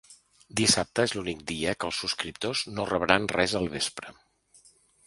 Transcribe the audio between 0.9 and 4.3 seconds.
és l’únic dia que els subscriptors no rebran res al vespre.